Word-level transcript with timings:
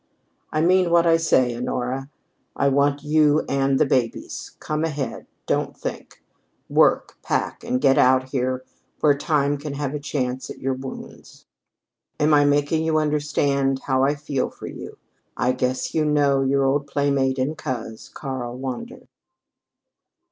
"I 0.51 0.61
mean 0.61 0.89
what 0.89 1.05
I 1.05 1.17
say, 1.17 1.55
Honora. 1.55 2.09
I 2.55 2.69
want 2.69 3.03
you 3.03 3.41
and 3.47 3.79
the 3.79 3.85
babies. 3.85 4.57
Come 4.59 4.83
ahead. 4.83 5.27
Don't 5.45 5.77
think. 5.77 6.23
Work 6.69 7.19
pack 7.21 7.63
and 7.63 7.79
get 7.79 7.99
out 7.99 8.29
here 8.29 8.65
where 9.01 9.15
Time 9.15 9.59
can 9.59 9.73
have 9.75 9.93
a 9.93 9.99
chance 9.99 10.49
at 10.49 10.57
your 10.57 10.73
wounds. 10.73 11.45
"Am 12.19 12.33
I 12.33 12.45
making 12.45 12.83
you 12.83 12.97
understand 12.97 13.81
how 13.85 14.03
I 14.03 14.15
feel 14.15 14.49
for 14.49 14.65
you? 14.65 14.97
I 15.37 15.51
guess 15.51 15.93
you 15.93 16.03
know 16.03 16.41
your 16.41 16.65
old 16.65 16.87
playmate 16.87 17.37
and 17.37 17.55
coz, 17.55 18.09
"KARL 18.11 18.57
WANDER. 18.57 19.03